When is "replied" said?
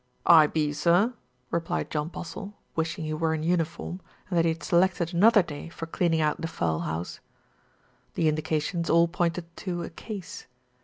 1.51-1.91